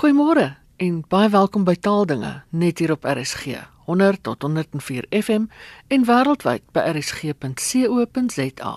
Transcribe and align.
Goeiemôre 0.00 0.56
en 0.80 1.02
baie 1.12 1.28
welkom 1.28 1.66
by 1.68 1.74
Taaldinge 1.76 2.30
net 2.56 2.78
hier 2.80 2.94
op 2.94 3.02
RSG 3.04 3.58
100 3.84 4.22
tot 4.24 4.46
104 4.46 5.04
FM 5.12 5.42
en 5.92 6.06
wêreldwyd 6.08 6.62
by 6.72 6.86
rsg.co.za. 6.94 8.72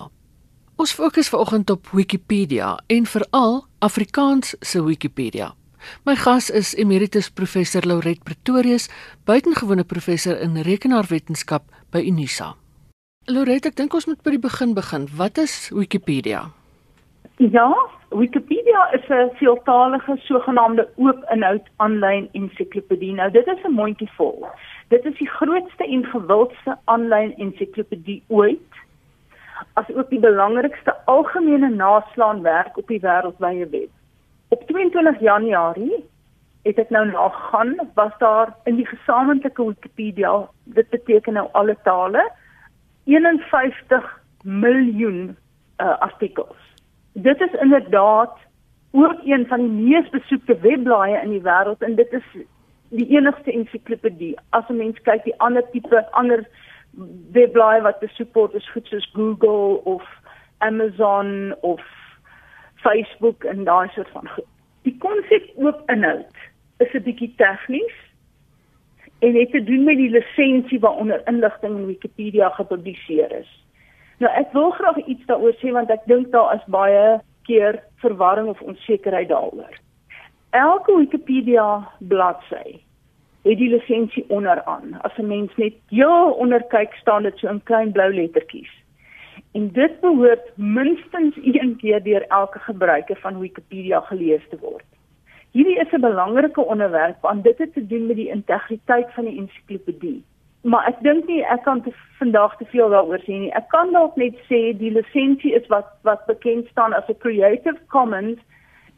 Ons 0.76 0.92
fokus 0.92 1.32
vanoggend 1.32 1.72
op 1.72 1.88
Wikipedia 1.96 2.74
en 2.92 3.08
veral 3.08 3.64
Afrikaans 3.80 4.52
se 4.60 4.84
Wikipedia. 4.84 5.54
My 6.04 6.12
gas 6.12 6.50
is 6.50 6.74
Emeritus 6.76 7.30
Professor 7.32 7.88
Lauret 7.88 8.20
Pretorius, 8.22 8.90
buitengewone 9.24 9.88
professor 9.88 10.36
in 10.36 10.60
rekenaarwetenskap 10.60 11.64
by 11.88 12.04
Unisa. 12.04 12.52
Lauret, 13.32 13.64
ek 13.64 13.80
dink 13.80 13.96
ons 13.96 14.04
moet 14.12 14.20
by 14.20 14.36
die 14.36 14.44
begin 14.44 14.76
begin. 14.76 15.08
Wat 15.16 15.40
is 15.40 15.72
Wikipedia? 15.72 16.50
Ja, 17.40 17.72
Wikipedia 18.14 18.92
is 18.92 19.06
'n 19.08 19.30
veeltaalige 19.38 20.16
sogenaamde 20.16 20.88
oop 20.96 21.24
inhoud 21.34 21.66
aanlyn 21.76 22.28
ensiklopedie. 22.32 23.14
Nou 23.14 23.30
dit 23.30 23.46
is 23.46 23.62
'n 23.62 23.72
mondjie 23.72 24.10
vol. 24.16 24.46
Dit 24.88 25.04
is 25.04 25.16
die 25.18 25.28
grootste 25.28 25.84
en 25.84 26.04
gewildste 26.04 26.78
aanlyn 26.84 27.34
ensiklopedie 27.36 28.22
ooit. 28.28 28.72
As 29.72 29.90
ook 29.94 30.10
die 30.10 30.18
belangrikste 30.18 30.94
algemene 31.04 31.68
naslaanwerk 31.68 32.76
op 32.76 32.86
die 32.86 33.00
wêreldwye 33.00 33.68
web. 33.70 33.90
Op 34.48 34.62
22 34.66 35.20
Januarie 35.20 36.04
het 36.62 36.78
ek 36.78 36.90
nou 36.90 37.06
nagaan, 37.06 37.74
was 37.94 38.12
daar 38.18 38.54
in 38.64 38.76
die 38.76 38.86
gesamentlike 38.86 39.64
Wikipedia, 39.64 40.48
dit 40.64 40.88
beteken 40.88 41.32
nou 41.32 41.48
alle 41.52 41.76
tale, 41.82 42.30
51 43.04 44.20
miljoen 44.42 45.36
uh, 45.78 45.98
artikels 45.98 46.73
dit 47.14 47.40
is 47.40 47.52
inderdaad 47.60 48.38
ook 48.90 49.20
een 49.24 49.46
van 49.46 49.58
die 49.58 49.68
mees 49.68 50.08
besoekte 50.08 50.58
webblaaie 50.58 51.22
in 51.22 51.30
die 51.30 51.42
wêreld 51.42 51.82
en 51.82 51.94
dit 51.94 52.12
is 52.12 52.26
die 52.88 53.06
enigste 53.16 53.52
ensiklopedie. 53.52 54.36
As 54.50 54.68
'n 54.68 54.76
mens 54.76 55.00
kyk 55.02 55.24
die 55.24 55.38
ander 55.38 55.70
tipe 55.70 56.10
ander 56.10 56.46
webblaaie 57.32 57.82
wat 57.82 57.98
besoek 57.98 58.34
word 58.34 58.54
is 58.54 58.70
goed 58.70 58.86
soos 58.86 59.10
Google 59.12 59.80
of 59.84 60.02
Amazon 60.58 61.54
of 61.60 61.80
Facebook 62.74 63.44
en 63.44 63.64
daai 63.64 63.88
soort 63.88 64.08
van 64.08 64.28
goed. 64.28 64.50
Die 64.82 64.96
konsep 64.98 65.50
oop 65.54 65.90
inhoud 65.90 66.36
is 66.78 66.92
'n 66.92 67.02
bietjie 67.02 67.34
tegnies 67.36 67.96
en 69.18 69.34
het 69.34 69.50
te 69.50 69.64
doen 69.64 69.84
met 69.84 69.96
die 69.96 70.10
lisensie 70.10 70.80
waaronder 70.80 71.22
inligting 71.24 71.76
in 71.76 71.86
Wikipedia 71.86 72.48
gepubliseer 72.48 73.32
is. 73.32 73.63
Nou 74.22 74.30
ek 74.38 74.52
wil 74.52 74.70
graag 74.70 74.98
iets 75.06 75.26
daaroor 75.26 75.56
sê 75.58 75.72
want 75.74 75.90
ek 75.90 76.06
dink 76.06 76.30
daar 76.30 76.54
is 76.54 76.66
baie 76.70 77.20
keer 77.48 77.80
verwarring 78.02 78.48
of 78.48 78.60
onsekerheid 78.62 79.28
daaroor. 79.28 79.74
Elke 80.54 80.96
Wikipedia 80.96 81.82
bladsy 81.98 82.78
het 83.44 83.58
die 83.60 83.68
lisensie 83.68 84.24
onderaan. 84.28 84.96
As 85.02 85.18
'n 85.18 85.26
mens 85.26 85.56
net 85.56 85.74
heel 85.90 86.32
onder 86.38 86.62
kyk 86.62 86.94
staan 86.94 87.22
dit 87.22 87.38
so 87.38 87.48
in 87.48 87.62
klein 87.62 87.92
blou 87.92 88.14
lettertjies. 88.14 88.72
En 89.52 89.68
dit 89.72 90.00
behoort 90.00 90.56
minstens 90.56 91.36
een 91.42 91.76
keer 91.76 92.02
deur 92.02 92.22
elke 92.28 92.58
gebruiker 92.58 93.16
van 93.16 93.38
Wikipedia 93.38 94.00
gelees 94.00 94.48
te 94.50 94.58
word. 94.60 94.86
Hierdie 95.50 95.78
is 95.78 95.92
'n 95.92 96.00
belangrike 96.00 96.64
onderwerp 96.64 97.20
want 97.20 97.44
dit 97.44 97.58
het 97.58 97.72
te 97.72 97.86
doen 97.86 98.06
met 98.06 98.16
die 98.16 98.28
integriteit 98.28 99.12
van 99.12 99.24
die 99.24 99.38
ensiklopedie 99.38 100.24
maar 100.64 100.86
ek 100.88 101.00
dink 101.04 101.26
nie 101.28 101.42
ek 101.52 101.62
kan 101.66 101.82
te, 101.84 101.92
vandag 102.18 102.56
te 102.56 102.64
veel 102.72 102.88
daaroor 102.92 103.20
sê 103.26 103.36
nie. 103.36 103.52
Ek 103.58 103.68
kan 103.72 103.92
dalk 103.92 104.16
net 104.20 104.38
sê 104.48 104.72
die 104.80 104.92
lisensie 104.94 105.52
is 105.58 105.66
wat 105.72 105.90
wat 106.08 106.24
bekend 106.30 106.70
staan 106.72 106.96
as 106.96 107.08
'n 107.08 107.20
Creative 107.24 107.78
Commons 107.92 108.40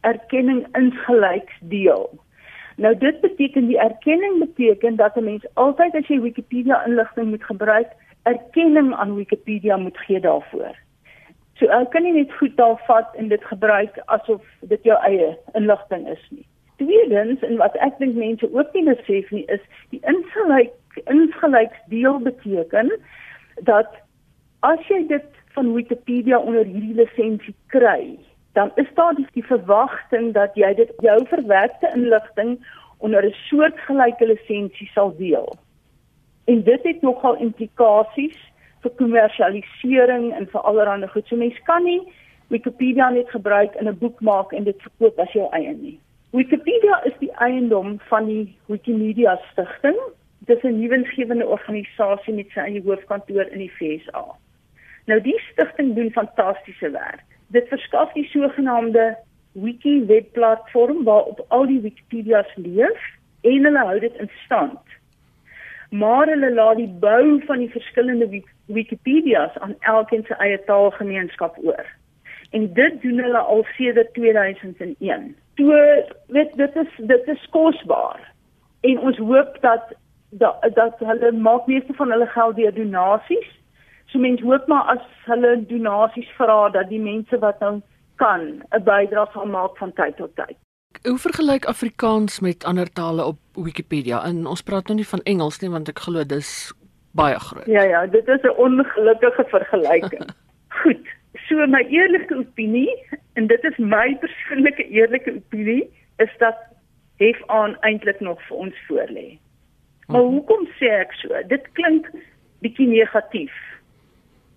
erkenning 0.07 0.63
insgelyks 0.79 1.59
deel. 1.75 2.07
Nou 2.77 2.95
dit 2.95 3.21
beteken 3.21 3.67
die 3.67 3.81
erkenning 3.81 4.39
beteken 4.39 4.97
dat 4.97 5.17
'n 5.17 5.25
mens 5.25 5.45
altyd 5.55 5.95
as 5.95 6.07
jy 6.07 6.21
Wikipedia 6.21 6.85
inligting 6.87 7.31
moet 7.31 7.45
gebruik, 7.45 7.91
erkenning 8.23 8.95
aan 8.95 9.15
Wikipedia 9.15 9.77
moet 9.77 9.99
gee 9.99 10.21
daarvoor. 10.21 10.75
So 11.59 11.67
ek 11.67 11.91
kan 11.91 12.03
nie 12.03 12.13
net 12.13 12.33
goed 12.33 12.57
daar 12.57 12.81
vat 12.87 13.15
en 13.17 13.29
dit 13.29 13.45
gebruik 13.45 13.99
asof 14.07 14.43
dit 14.61 14.83
jou 14.83 14.99
eie 15.03 15.37
inligting 15.55 16.09
is 16.09 16.25
nie. 16.31 16.47
Tweedens 16.77 17.41
en 17.41 17.57
wat 17.57 17.77
ek 17.77 17.99
dink 17.99 18.15
mense 18.15 18.53
ook 18.53 18.73
nie 18.73 18.85
besef 18.85 19.31
nie 19.31 19.45
is 19.47 19.61
die 19.91 20.01
insgelyk 20.05 20.73
insgelyks 21.05 21.79
deel 21.87 22.19
beteken 22.19 22.93
dat 23.55 23.95
as 24.61 24.87
jy 24.89 25.07
dit 25.07 25.27
van 25.57 25.73
Wikipedia 25.73 26.39
onder 26.39 26.65
hierdie 26.65 26.95
lisensie 26.95 27.55
kry, 27.67 28.19
dan 28.53 28.71
is 28.75 28.89
daar 28.95 29.15
die, 29.15 29.27
die 29.33 29.45
verwagting 29.45 30.33
dat 30.33 30.55
jy 30.55 30.75
dit 30.75 30.93
jou 31.05 31.17
verwerkte 31.29 31.91
inligting 31.95 32.59
onder 32.99 33.25
'n 33.25 33.35
soortgelyke 33.49 34.27
lisensie 34.27 34.89
sal 34.93 35.17
deel. 35.17 35.57
En 36.45 36.63
dit 36.63 36.83
het 36.83 37.03
nogal 37.03 37.37
implikasies 37.37 38.39
vir 38.81 38.91
kommersialisering 38.91 40.33
en 40.33 40.47
vir 40.47 40.61
allerlei 40.61 41.09
goed. 41.09 41.27
So 41.27 41.37
mense 41.37 41.63
kan 41.63 41.85
nie 41.85 42.01
Wikipedia 42.49 43.11
net 43.11 43.31
gebruik 43.31 43.75
in 43.75 43.89
'n 43.89 43.99
boek 43.99 44.21
maak 44.21 44.53
en 44.53 44.65
dit 44.65 44.83
verkoop 44.83 45.19
as 45.19 45.33
jou 45.33 45.49
eie 45.51 45.75
nie. 45.75 46.01
Wikipedia 46.31 47.05
is 47.05 47.17
die 47.19 47.33
eiendom 47.33 47.99
van 48.09 48.27
die 48.27 48.57
Wikimedia 48.67 49.39
Stichting 49.51 49.99
Dit 50.47 50.57
is 50.57 50.71
'n 50.71 50.79
nuwensgewende 50.79 51.47
organisasie 51.47 52.35
met 52.35 52.51
sy 52.51 52.61
eie 52.61 52.83
hoofkantoor 52.83 53.47
in 53.51 53.59
die 53.59 53.73
VSA. 53.79 54.25
Nou 55.07 55.21
die 55.21 55.39
stigting 55.53 55.95
doen 55.95 56.11
fantastiese 56.11 56.91
werk. 56.91 57.25
Dit 57.49 57.69
verskaf 57.69 58.13
die 58.13 58.29
sogenaamde 58.31 59.17
wiki 59.53 60.05
webplatform 60.07 61.05
waarop 61.05 61.45
al 61.49 61.67
die 61.67 61.81
Wikipedia's 61.81 62.53
leef 62.55 63.03
en 63.41 63.65
hulle 63.65 63.85
hou 63.89 63.99
dit 63.99 64.15
in 64.15 64.31
stand. 64.45 64.81
Maar 65.91 66.27
hulle 66.27 66.53
laat 66.55 66.77
die 66.77 66.95
bou 67.01 67.43
van 67.47 67.59
die 67.59 67.71
verskillende 67.71 68.43
Wikipedia's 68.67 69.59
aan 69.59 69.75
elkeen 69.81 70.25
se 70.27 70.35
eie 70.35 70.65
taalgemeenskap 70.65 71.59
oor. 71.63 71.87
En 72.51 72.73
dit 72.73 73.03
doen 73.03 73.19
hulle 73.19 73.39
al 73.39 73.65
sedert 73.77 74.15
2001. 74.15 75.37
So 75.57 75.85
weet 76.27 76.57
dit 76.57 76.77
is 76.77 76.97
dit 76.97 77.29
is 77.29 77.47
kosbaar. 77.51 78.33
En 78.81 78.99
ons 78.99 79.19
hoop 79.19 79.59
dat 79.61 79.95
dat 80.31 80.63
dat 80.75 80.99
hulle 80.99 81.33
maak 81.33 81.67
meeste 81.67 81.93
van 81.95 82.11
hulle 82.11 82.27
geld 82.27 82.57
deur 82.57 82.75
donasies. 82.75 83.49
So 84.07 84.19
mense 84.19 84.45
hoop 84.45 84.67
maar 84.67 84.85
as 84.97 85.05
hulle 85.25 85.67
donasies 85.67 86.29
vra 86.37 86.69
dat 86.69 86.89
die 86.89 87.01
mense 87.01 87.39
wat 87.39 87.61
nou 87.61 87.81
kan 88.17 88.63
'n 88.71 88.85
bydrae 88.85 89.27
sal 89.33 89.47
maak 89.47 89.77
van 89.77 89.93
tyd 89.93 90.17
tot 90.17 90.37
tyd. 90.37 90.57
Hoe 91.03 91.19
vergelyk 91.19 91.65
Afrikaans 91.65 92.41
met 92.41 92.65
ander 92.65 92.93
tale 92.93 93.25
op 93.25 93.39
Wikipedia? 93.53 94.25
En 94.25 94.47
ons 94.47 94.63
praat 94.63 94.87
nou 94.87 94.97
nie 94.97 95.09
van 95.09 95.21
Engels 95.23 95.61
nie 95.61 95.71
want 95.71 95.89
ek 95.89 95.99
glo 95.99 96.25
dis 96.25 96.73
baie 97.13 97.39
groot. 97.39 97.67
Ja 97.67 97.83
ja, 97.83 98.07
dit 98.07 98.29
is 98.29 98.43
'n 98.43 98.57
ongelukkige 98.57 99.45
vergelyking. 99.49 100.29
Goed. 100.81 101.07
So 101.49 101.67
my 101.67 101.85
eerlike 101.89 102.35
opinie 102.35 103.07
en 103.33 103.47
dit 103.47 103.65
is 103.65 103.77
my 103.77 104.17
persoonlike 104.21 104.89
eerlike 104.89 105.35
opinie 105.35 105.91
is 106.17 106.31
dat 106.39 106.57
hef 107.17 107.43
aan 107.47 107.77
eintlik 107.81 108.21
nog 108.21 108.43
vir 108.49 108.57
ons 108.57 108.77
voorlê. 108.89 109.39
Maar 110.07 110.21
hoekom 110.23 110.67
sê 110.79 110.91
ek 111.03 111.15
so? 111.21 111.35
Dit 111.51 111.67
klink 111.79 112.09
bietjie 112.65 112.87
negatief. 112.89 113.55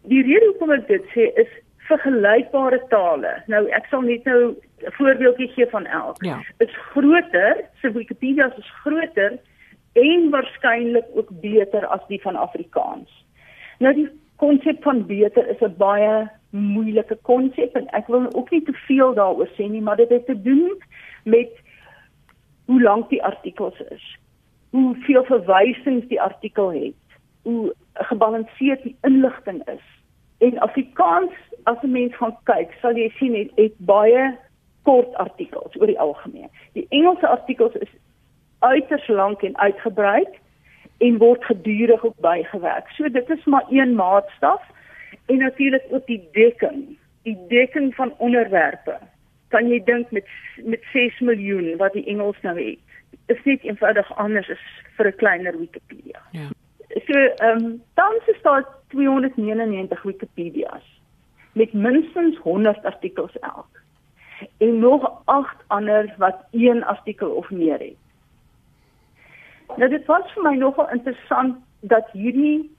Die 0.09 0.21
rede 0.25 0.51
hoekom 0.51 0.73
ek 0.75 0.87
dit 0.87 1.05
sê 1.15 1.29
is 1.41 1.51
vergelykbare 1.89 2.79
tale. 2.93 3.33
Nou 3.51 3.63
ek 3.73 3.89
sal 3.89 4.05
net 4.05 4.25
nou 4.29 4.53
'n 4.53 4.93
voorbeeldjie 4.97 5.49
gee 5.55 5.67
van 5.73 5.85
elk. 5.85 6.21
Ja. 6.23 6.39
Is 6.59 6.75
groter, 6.93 7.65
se 7.81 7.91
Wikipedia 7.91 8.53
is 8.57 8.71
groter 8.83 9.39
en 9.93 10.29
waarskynlik 10.29 11.07
ook 11.13 11.29
beter 11.41 11.85
as 11.85 12.05
die 12.07 12.21
van 12.21 12.35
Afrikaans. 12.35 13.09
Nou 13.79 13.93
die 13.93 14.09
konsep 14.35 14.83
van 14.83 15.05
beter 15.05 15.47
is 15.47 15.61
'n 15.61 15.75
baie 15.77 16.29
moeilike 16.49 17.17
konsep 17.21 17.75
en 17.75 17.87
ek 17.87 18.07
wil 18.07 18.33
ook 18.33 18.49
nie 18.51 18.63
te 18.63 18.73
veel 18.73 19.13
daaroor 19.13 19.49
sê 19.57 19.69
nie, 19.69 19.81
maar 19.81 19.97
dit 19.97 20.09
het 20.09 20.25
te 20.25 20.41
doen 20.41 20.81
met 21.23 21.49
hoe 22.65 22.81
lank 22.81 23.09
die 23.09 23.23
artikels 23.23 23.79
is 23.89 24.17
hoeveel 24.69 25.23
verwysings 25.23 26.07
die 26.07 26.21
artikel 26.21 26.71
het, 26.71 27.17
hoe 27.41 27.73
gebalanseerd 27.93 28.83
die 28.83 28.95
inligting 29.01 29.67
is. 29.67 29.85
En 30.37 30.59
Afrikaans, 30.59 31.33
as 31.63 31.81
'n 31.81 31.91
mens 31.91 32.15
gaan 32.15 32.37
kyk, 32.43 32.71
sal 32.81 32.95
jy 32.95 33.09
sien 33.09 33.35
het, 33.35 33.51
het 33.55 33.73
baie 33.77 34.37
kort 34.81 35.15
artikels 35.15 35.75
oor 35.79 35.87
die 35.87 35.99
algemeen. 35.99 36.49
Die 36.73 36.85
Engelse 36.89 37.27
artikels 37.27 37.73
is 37.73 37.91
uiters 38.59 39.07
lank 39.07 39.41
en 39.41 39.57
uitgebrei 39.57 40.25
en 40.97 41.17
word 41.17 41.45
gedurig 41.45 42.05
ook 42.05 42.19
bygewerk. 42.19 42.89
So 42.89 43.09
dit 43.09 43.29
is 43.29 43.45
maar 43.45 43.65
een 43.69 43.95
maatstaf 43.95 44.63
en 45.25 45.37
natuurlik 45.37 45.83
ook 45.89 46.05
die 46.05 46.29
dekking, 46.31 46.97
die 47.23 47.37
dekking 47.47 47.95
van 47.95 48.13
onderwerpe. 48.17 48.97
Kan 49.47 49.69
jy 49.69 49.83
dink 49.83 50.11
met 50.11 50.27
met 50.63 50.83
6 50.93 51.19
miljoen 51.19 51.77
wat 51.77 51.93
die 51.93 52.05
Engels 52.05 52.37
nou 52.41 52.57
het 52.59 52.79
is 53.25 53.43
net 53.43 53.63
eenvoudig 53.63 54.15
anders 54.17 54.49
as 54.49 54.63
vir 54.97 55.07
'n 55.07 55.15
kleiner 55.15 55.59
Wikipedia. 55.59 56.21
Ja. 56.31 56.47
So, 57.05 57.13
ehm 57.13 57.65
um, 57.65 57.81
tans 57.93 58.27
is 58.27 58.41
daar 58.41 58.65
299 58.87 60.01
Wikipedia's 60.03 61.01
met 61.53 61.73
minstens 61.73 62.37
100 62.37 62.85
artikels 62.85 63.39
elk. 63.39 63.79
en 64.57 64.79
nog 64.79 65.21
8 65.25 65.55
ander 65.67 66.13
wat 66.17 66.35
een 66.51 66.85
artikel 66.85 67.29
of 67.29 67.49
meer 67.49 67.79
het. 67.79 67.97
Nou 69.77 69.89
dit 69.89 70.05
was 70.05 70.31
vir 70.33 70.43
my 70.43 70.55
nogal 70.55 70.89
interessant 70.89 71.57
dat 71.79 72.09
hierdie 72.11 72.69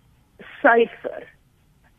syfer 0.61 1.27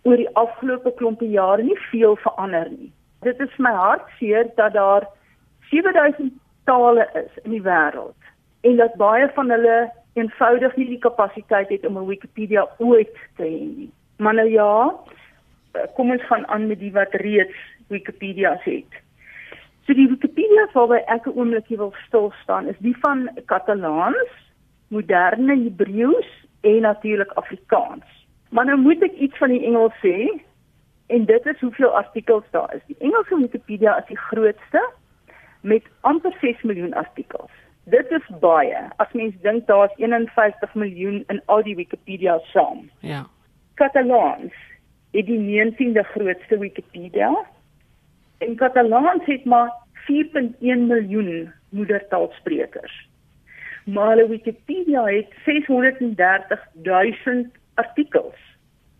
oor 0.03 0.17
die 0.17 0.29
afgelope 0.35 0.93
klompe 0.97 1.29
jare 1.29 1.63
nie 1.63 1.77
veel 1.91 2.15
verander 2.15 2.69
nie. 2.69 2.91
Dit 3.21 3.39
is 3.39 3.57
my 3.57 3.71
hartseer 3.71 4.49
dat 4.55 4.73
daar 4.73 5.07
7000 5.69 6.33
tale 6.65 7.09
is 7.13 7.43
in 7.43 7.51
die 7.51 7.63
wêreld 7.63 8.20
en 8.61 8.75
dat 8.75 8.95
baie 8.95 9.29
van 9.35 9.49
hulle 9.49 9.91
eenvoudig 10.13 10.75
nie 10.75 10.87
die 10.87 10.99
kapasiteit 10.99 11.69
het 11.69 11.85
om 11.85 11.97
'n 11.97 12.07
Wikipedia 12.07 12.67
ooit 12.77 13.15
te 13.35 13.43
hê 13.43 13.61
nie. 13.77 13.91
Maar 14.17 14.33
nou 14.33 14.49
ja, 14.49 14.95
kom 15.95 16.11
ons 16.11 16.25
gaan 16.25 16.47
aan 16.47 16.67
met 16.67 16.79
die 16.79 16.91
wat 16.91 17.13
reeds 17.13 17.57
Wikipedia's 17.87 18.63
het. 18.63 18.91
So 19.85 19.93
die 19.93 20.07
Wikipedia 20.07 20.67
waarby 20.73 21.01
ek 21.07 21.25
'n 21.25 21.37
oombliekie 21.37 21.77
wil 21.77 21.93
stil 22.07 22.33
staan 22.43 22.67
is 22.67 22.79
die 22.79 22.97
van 22.99 23.29
Katalaans, 23.45 24.31
moderne 24.87 25.63
Hebreëus 25.63 26.29
en 26.61 26.81
natuurlik 26.81 27.31
Afrikaans. 27.31 28.05
Maar 28.49 28.65
nou 28.65 28.77
moet 28.77 29.03
ek 29.03 29.11
iets 29.11 29.37
van 29.37 29.49
die 29.49 29.65
Engels 29.65 29.95
sê 30.03 30.41
en 31.07 31.25
dit 31.25 31.45
is 31.45 31.59
hoeveel 31.59 31.89
artikels 31.95 32.43
daar 32.51 32.75
is. 32.75 32.81
Die 32.87 32.99
Engelse 32.99 33.35
Wikipedia 33.35 33.97
is 33.97 34.07
die 34.07 34.17
grootste 34.17 34.89
met 35.61 35.83
amper 36.01 36.35
6 36.41 36.61
miljoen 36.61 36.93
artikels. 36.93 37.51
Dit 37.83 38.11
is 38.11 38.27
baie. 38.39 38.77
As 38.97 39.11
mens 39.11 39.35
dink 39.41 39.67
daar's 39.67 39.93
51 39.97 40.73
miljoen 40.73 41.23
in 41.27 41.41
al 41.45 41.63
die 41.63 41.75
Wikipedia 41.75 42.37
saam. 42.53 42.89
Ja. 42.99 43.25
Katalaans 43.73 44.53
het 45.11 45.25
die 45.25 45.39
19de 45.39 46.03
grootste 46.13 46.57
Wikipedia. 46.57 47.45
En 48.37 48.55
Katalaans 48.55 49.25
het 49.25 49.45
maar 49.45 49.73
4.1 50.05 50.59
miljoen 50.59 51.51
moedertaalsprekers. 51.69 53.09
Maar 53.85 54.27
Wikipedia 54.27 55.03
het 55.05 55.33
630 55.45 56.67
000 56.83 57.45
artikels. 57.73 58.37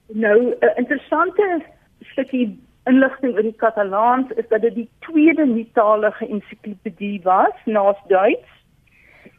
Nou 0.07 0.55
'n 0.59 0.73
interessante 0.75 1.61
stukkie 1.99 2.59
inligting 2.83 3.33
oor 3.33 3.41
die 3.41 3.55
Katalaans 3.55 4.31
is 4.35 4.47
dat 4.47 4.61
dit 4.61 4.75
die 4.75 4.89
tweede 4.99 5.45
nuuttalige 5.45 6.27
ensiklopedie 6.27 7.21
was 7.23 7.53
na 7.65 7.95
Duits 8.07 8.60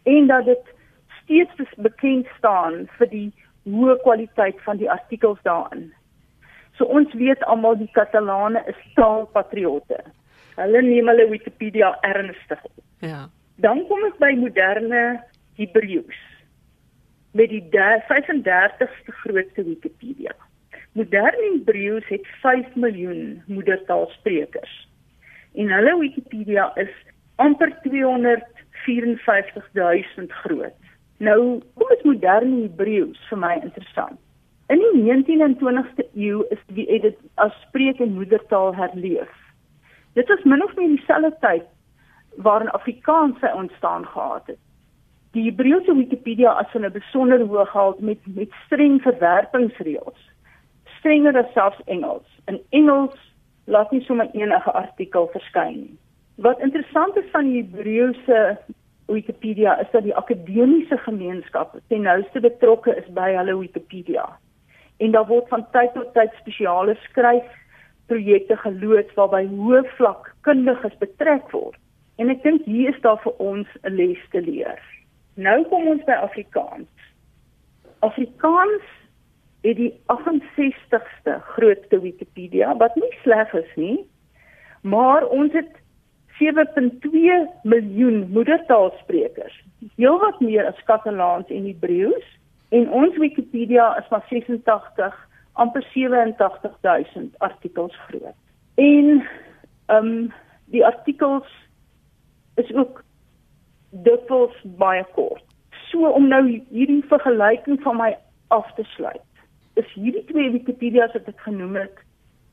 en 0.03 0.27
dat 0.27 0.45
dit 0.45 0.75
steeds 1.23 1.75
bekend 1.77 2.27
staan 2.39 2.87
vir 2.99 3.11
die 3.11 3.29
hoë 3.69 3.99
kwaliteit 4.03 4.59
van 4.67 4.81
die 4.81 4.91
artikels 4.91 5.39
daarin. 5.47 5.93
So 6.79 6.85
ons 6.85 7.13
weet 7.15 7.43
almal 7.45 7.77
die 7.79 7.91
Katalane 7.95 8.63
is 8.67 8.79
taalpatriotte. 8.97 10.01
Hulle 10.57 10.83
neem 10.83 11.09
hulle 11.09 11.29
Wikipedia 11.31 11.93
ernstig 12.07 12.65
op. 12.65 12.79
Ja. 13.05 13.29
Dan 13.63 13.85
kom 13.89 14.03
ons 14.03 14.17
by 14.21 14.33
moderne 14.39 15.21
Hebreëus 15.61 16.21
met 17.33 17.49
die 17.53 17.63
35ste 17.73 19.15
grootste 19.23 19.65
Wikipedia. 19.65 20.35
Moderne 20.99 21.53
Hebreëus 21.55 22.09
het 22.13 22.27
5 22.43 22.75
miljoen 22.75 23.43
moedertaalsprekers. 23.47 24.75
En 25.55 25.73
hulle 25.73 25.95
Wikipedia 26.01 26.71
is 26.81 26.93
amper 27.41 27.73
254000 28.85 30.33
groot. 30.33 30.79
Nou, 31.19 31.63
hoe 31.75 31.97
is 31.97 32.03
moderne 32.03 32.63
Hebreëus 32.63 33.21
vir 33.29 33.39
my 33.39 33.55
interessant? 33.63 34.19
In 34.73 34.81
die 34.81 35.03
19de 35.05 35.45
en 35.45 35.57
20ste 35.61 36.05
eeu 36.15 36.43
is 36.55 36.61
die 36.75 36.87
dit 37.01 37.19
as 37.45 37.55
spreek 37.67 38.01
en 38.01 38.15
moedertaal 38.15 38.75
herleef. 38.75 39.31
Dit 40.15 40.29
was 40.29 40.45
min 40.45 40.65
of 40.65 40.75
meer 40.77 40.97
dieselfde 40.97 41.37
tyd 41.41 41.69
waarin 42.47 42.71
Afrikaans 42.71 43.39
sy 43.41 43.51
ontstaan 43.55 44.07
gehad 44.07 44.47
het. 44.47 44.61
Die 45.33 45.45
Hebreëse 45.45 45.95
Wikipedia 45.97 46.53
as 46.61 46.75
'n 46.75 46.93
besonder 46.93 47.41
hoë 47.41 47.67
gehalte 47.67 48.05
met 48.05 48.21
met 48.35 48.51
streng 48.65 49.01
verwerpingsreëls. 49.03 50.21
Strenger 50.99 51.37
as 51.39 51.53
selfs 51.53 51.85
Engels. 51.85 52.29
In 52.47 52.61
Engels 52.71 53.19
laat 53.65 53.91
nie 53.91 54.05
sommer 54.05 54.29
enige 54.33 54.73
artikel 54.73 55.29
verskyn 55.33 55.77
nie. 55.77 55.99
Wat 56.43 56.61
interessant 56.61 57.17
is 57.17 57.29
van 57.31 57.47
die 57.47 57.61
Hebreëse 57.63 58.39
Wikipedia 59.07 59.77
is 59.79 59.91
dat 59.93 60.03
die 60.03 60.15
akademiese 60.17 60.97
gemeenskap 61.05 61.77
ten 61.87 62.03
nouste 62.03 62.41
betrokke 62.43 62.97
is 62.99 63.07
by 63.15 63.29
hulle 63.37 63.55
Wikipedia. 63.61 64.25
En 64.99 65.15
daar 65.15 65.29
word 65.29 65.47
van 65.55 65.63
tyd 65.71 65.93
tot 65.95 66.11
tyd 66.17 66.33
spesiale 66.41 66.97
skryfprojekte 67.05 68.57
geloods 68.65 69.15
waarby 69.15 69.45
hoë 69.53 69.85
vlak 69.99 70.33
kundiges 70.49 70.97
betrek 70.99 71.47
word. 71.55 71.79
En 72.19 72.33
ek 72.35 72.43
dink 72.43 72.67
hier 72.67 72.91
is 72.91 72.99
daar 73.07 73.21
vir 73.23 73.39
ons 73.39 73.69
'n 73.83 73.95
les 73.95 74.25
te 74.35 74.43
leer. 74.43 74.83
Nou 75.35 75.63
kom 75.71 75.87
ons 75.87 76.03
by 76.11 76.19
Afrikaans. 76.27 76.91
Afrikaans 78.01 78.83
het 79.63 79.77
die 79.77 79.95
68ste 80.11 81.39
grootste 81.55 82.01
Wikipedia 82.01 82.75
wat 82.77 82.99
nie 82.99 83.15
sleg 83.23 83.55
is 83.55 83.71
nie, 83.77 84.03
maar 84.83 85.27
ons 85.27 85.53
het 85.53 85.82
7.2 86.39 87.11
miljoen 87.63 88.29
moedertaalsprekers. 88.31 89.65
Heelwat 89.97 90.41
meer 90.41 90.67
as 90.67 90.85
Katalaans 90.85 91.51
en 91.51 91.67
Hebreëus 91.67 92.29
en 92.69 92.89
ons 92.91 93.17
Wikipedia 93.17 93.91
is 94.01 94.09
maar 94.09 94.25
86 94.29 95.19
amper 95.53 95.85
87000 95.93 97.39
artikels 97.39 97.97
groot. 98.09 98.39
En 98.75 99.27
ehm 99.87 100.07
um, 100.07 100.33
die 100.73 100.85
artikels 100.87 101.49
is 102.55 102.73
ook 102.75 103.03
dikwels 103.91 104.57
baie 104.65 105.05
kort. 105.13 105.45
So 105.91 106.09
om 106.09 106.29
nou 106.29 106.47
hierdie 106.71 107.05
vergelyking 107.09 107.83
van 107.83 107.97
my 107.97 108.15
af 108.49 108.75
te 108.75 108.85
sluit. 108.95 109.29
Is 109.75 109.93
hierdie 109.93 110.25
twee 110.25 110.51
Wikipedia's 110.51 111.13
wat 111.13 111.29
ek 111.29 111.45
genoem 111.45 111.77
het 111.83 112.01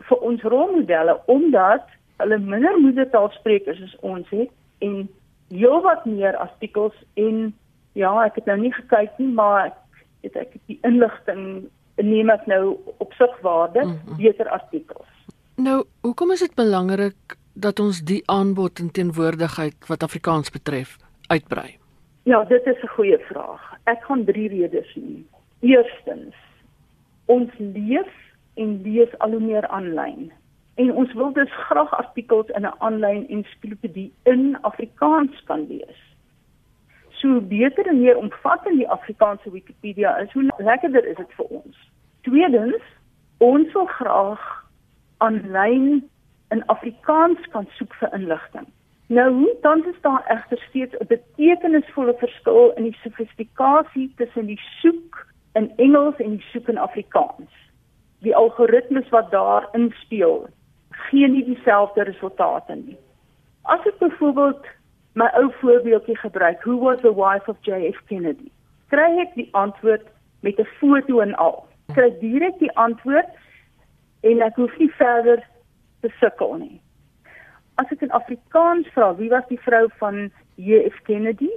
vir 0.10 0.26
ons 0.28 0.44
rolmodelle 0.44 1.16
omdat 1.31 1.88
hulle 2.19 2.38
minder 2.39 2.77
moedertaalsprekers 2.80 3.81
as 3.88 3.95
ons 4.06 4.30
het 4.30 4.51
en 4.86 5.07
heelwat 5.50 6.06
meer 6.06 6.38
artikels 6.38 6.95
en 7.19 7.50
ja, 7.98 8.12
ek 8.25 8.39
het 8.42 8.50
nou 8.50 8.57
nie 8.60 8.74
gekyk 8.75 9.18
nie, 9.18 9.31
maar 9.33 9.69
ek 9.71 9.77
het 10.27 10.36
ek 10.36 10.56
het 10.57 10.63
die 10.71 10.80
inligting 10.88 11.69
neem 12.00 12.30
ek 12.31 12.45
nou 12.48 12.77
op 13.04 13.13
sigwaarde 13.18 13.83
mm 13.83 13.98
-hmm. 14.06 14.18
beter 14.18 14.50
artikels. 14.50 15.07
Nou, 15.56 15.83
hoekom 16.01 16.31
is 16.31 16.39
dit 16.39 16.56
belangrik 16.56 17.36
dat 17.54 17.80
ons 17.80 18.01
die 18.01 18.24
aanbod 18.25 18.80
en 18.80 18.92
teenwoordigheid 18.92 19.88
wat 19.88 20.04
Afrikaans 20.04 20.50
betref 20.50 20.98
uitbrei? 21.27 21.77
Ja, 22.24 22.44
dit 22.44 22.66
is 22.66 22.81
'n 22.83 22.88
goeie 22.95 23.18
vraag. 23.18 23.73
Ek 23.83 24.04
gaan 24.04 24.26
drie 24.26 24.49
redes 24.49 24.95
noem. 24.95 25.28
Eerstens, 25.59 26.35
ons 27.26 27.49
leef 27.57 28.11
en 28.54 28.81
lees 28.81 29.18
al 29.18 29.31
hoe 29.31 29.40
meer 29.40 29.68
aanlyn 29.68 30.31
en 30.80 30.92
ons 30.95 31.14
wil 31.14 31.33
dus 31.33 31.56
graag 31.68 31.92
artikels 31.98 32.48
in 32.57 32.62
'n 32.62 32.78
aanlyn 32.78 33.28
ensiklopedie 33.28 34.14
in 34.24 34.57
Afrikaans 34.62 35.44
kan 35.44 35.68
lees. 35.68 36.00
So 37.09 37.42
beter 37.42 37.88
en 37.88 38.00
meer 38.02 38.18
omvattend 38.18 38.78
die 38.78 38.90
Afrikaanse 38.90 39.52
Wikipedia 39.52 40.18
is, 40.18 40.31
hoe 40.31 40.54
lekkerder 40.57 41.06
is 41.06 41.16
dit 41.16 41.33
vir 41.38 41.45
ons. 41.45 41.78
Tweedens, 42.21 42.83
ons 43.38 43.74
wil 43.74 43.86
graag 43.86 44.44
aanlyn 45.18 46.09
in 46.50 46.66
Afrikaans 46.66 47.48
kan 47.50 47.68
soek 47.78 47.94
vir 47.94 48.14
inligting. 48.14 48.68
Nou, 49.07 49.57
dan 49.62 49.86
is 49.86 50.02
daar 50.02 50.24
egter 50.28 50.59
steeds 50.69 50.95
'n 51.00 51.07
betekenisvolle 51.07 52.16
verskil 52.18 52.71
in 52.76 52.83
die 52.83 52.98
sofistikasie 53.02 54.14
tussen 54.16 54.45
die 54.45 54.62
soek 54.81 55.28
in 55.54 55.74
Engels 55.76 56.16
en 56.18 56.30
die 56.30 56.45
soek 56.52 56.68
in 56.68 56.78
Afrikaans. 56.78 57.52
Die 58.19 58.36
algoritmes 58.36 59.09
wat 59.09 59.31
daar 59.31 59.68
inspel, 59.71 60.50
gee 61.07 61.27
nie 61.27 61.44
dieselfde 61.45 62.03
resultate 62.03 62.75
nie. 62.75 62.97
As 63.63 63.85
ek 63.85 63.99
byvoorbeeld 63.99 64.65
my 65.19 65.27
ou 65.39 65.49
voorbeeldjie 65.61 66.18
gebruik, 66.18 66.63
who 66.63 66.77
was 66.77 66.99
the 67.01 67.13
wife 67.13 67.49
of 67.51 67.57
JF 67.68 67.99
Kennedy? 68.07 68.51
Kry 68.94 69.09
ek 69.21 69.35
die 69.35 69.49
antwoord 69.51 70.07
met 70.41 70.59
'n 70.59 70.68
foto 70.79 71.19
en 71.19 71.35
al. 71.35 71.65
Kry 71.94 72.09
direk 72.19 72.59
die 72.59 72.71
antwoord 72.77 73.29
en 74.21 74.41
ek 74.41 74.56
hoef 74.56 74.77
nie 74.77 74.91
verder 74.91 75.44
te 76.01 76.09
sukkel 76.19 76.53
nie. 76.57 76.81
As 77.75 77.91
ek 77.91 78.01
in 78.01 78.11
Afrikaans 78.11 78.87
vra 78.94 79.15
wie 79.15 79.29
was 79.29 79.47
die 79.47 79.59
vrou 79.59 79.87
van 79.99 80.31
JF 80.56 81.01
Kennedy, 81.03 81.51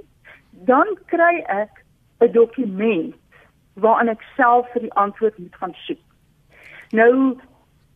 dan 0.51 0.87
kry 1.05 1.43
ek 1.47 1.83
'n 2.19 2.31
dokument 2.31 3.15
waarin 3.73 4.09
ek 4.09 4.21
self 4.35 4.69
vir 4.73 4.81
die 4.81 4.93
antwoord 4.93 5.37
moet 5.37 5.55
gaan 5.55 5.73
soek. 5.85 6.03
Nou 6.91 7.37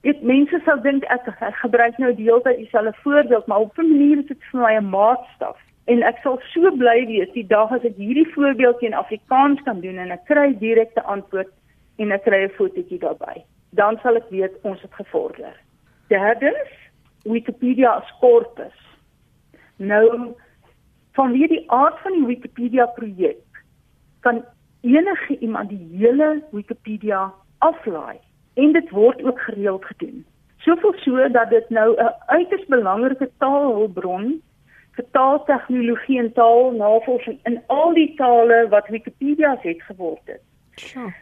Dit 0.07 0.21
mense 0.23 0.55
sou 0.63 0.77
dink 0.85 1.03
ek, 1.11 1.25
ek 1.43 1.55
gebruik 1.59 1.97
nou 1.99 2.13
die 2.15 2.29
hele 2.29 2.39
tyd 2.45 2.61
dieselfde 2.61 2.93
voorbeeld, 3.03 3.47
maar 3.51 3.65
op 3.65 3.77
'n 3.77 3.89
manier 3.89 4.19
is 4.21 4.29
dit 4.29 4.43
vir 4.51 4.61
my 4.61 4.73
'n 4.77 4.89
maatstaf. 4.89 5.57
En 5.91 6.03
ek 6.03 6.19
sal 6.23 6.39
so 6.53 6.71
bly 6.71 7.05
wees 7.07 7.31
die 7.33 7.47
dag 7.47 7.71
as 7.71 7.83
ek 7.83 7.95
hierdie 7.95 8.27
voorbeeldjie 8.33 8.87
in 8.87 8.93
Afrikaans 8.93 9.61
kan 9.63 9.81
doen 9.81 9.97
en 9.97 10.11
ek 10.11 10.25
kry 10.25 10.55
direkte 10.59 11.03
antwoord 11.03 11.51
en 11.97 12.11
ek 12.11 12.23
kry 12.23 12.43
'n 12.43 12.55
fotootjie 12.59 12.99
daarbey. 12.99 13.43
Dan 13.71 13.99
sal 14.03 14.15
ek 14.15 14.29
weet 14.29 14.55
ons 14.61 14.81
het 14.81 14.93
gevorder. 14.93 15.53
Derdens, 16.07 16.71
Wikipedia 17.23 17.89
as 17.89 18.11
korpus. 18.19 18.79
Nou 19.77 20.35
vanweë 21.11 21.47
die 21.47 21.71
aard 21.71 21.99
van 21.99 22.13
die 22.13 22.25
Wikipedia 22.25 22.85
projek 22.85 23.43
kan 24.19 24.45
enige 24.81 25.39
iemand 25.39 25.69
die 25.69 25.87
hele 25.97 26.43
Wikipedia 26.51 27.33
aflaai 27.59 28.19
en 28.57 28.73
dit 28.73 28.89
word 28.89 29.23
ook 29.23 29.39
gereeld 29.39 29.85
gedoen. 29.85 30.25
Soveel 30.57 30.93
so 31.03 31.29
dat 31.31 31.49
dit 31.49 31.69
nou 31.69 31.95
'n 31.95 32.13
uiters 32.25 32.65
belangrike 32.65 33.29
taalhulpbron 33.37 34.41
vir 34.95 35.05
taaltegnologie 35.11 36.19
en 36.19 36.33
taalnavorsing 36.33 37.39
in 37.43 37.61
al 37.67 37.93
die 37.93 38.13
tale 38.15 38.67
wat 38.69 38.87
Wikipedia 38.87 39.57
het 39.61 39.81
geword 39.81 40.25
het. 40.25 40.41
Sure. 40.75 41.13